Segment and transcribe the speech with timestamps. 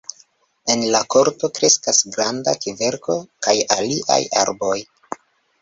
[0.75, 4.75] En la korto kreskas granda kverko kaj aliaj arboj.